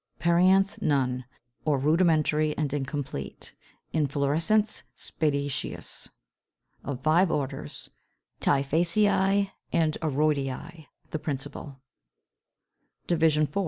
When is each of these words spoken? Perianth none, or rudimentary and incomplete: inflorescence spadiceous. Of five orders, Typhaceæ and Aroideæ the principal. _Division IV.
Perianth 0.19 0.81
none, 0.81 1.25
or 1.63 1.77
rudimentary 1.77 2.57
and 2.57 2.73
incomplete: 2.73 3.53
inflorescence 3.93 4.81
spadiceous. 4.97 6.09
Of 6.83 7.03
five 7.03 7.29
orders, 7.29 7.91
Typhaceæ 8.39 9.51
and 9.71 9.97
Aroideæ 10.01 10.87
the 11.11 11.19
principal. 11.19 11.79
_Division 13.07 13.43
IV. 13.43 13.57